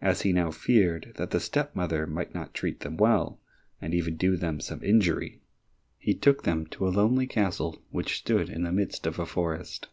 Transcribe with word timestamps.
As 0.00 0.20
he 0.22 0.32
now 0.32 0.52
feared 0.52 1.12
that 1.16 1.32
the 1.32 1.40
step 1.40 1.74
mother 1.74 2.06
might 2.06 2.32
not 2.32 2.54
treat 2.54 2.82
them 2.82 2.96
well, 2.96 3.40
and 3.80 3.92
even 3.92 4.14
do 4.16 4.36
them 4.36 4.60
some 4.60 4.80
injury, 4.84 5.40
he 5.98 6.14
took 6.14 6.44
them 6.44 6.66
to 6.66 6.86
a 6.86 6.90
lonely 6.94 7.26
castle 7.26 7.82
which 7.90 8.18
stood 8.18 8.48
in 8.48 8.62
the 8.62 8.70
midst 8.70 9.08
of 9.08 9.18
a 9.18 9.26
forest. 9.26 9.88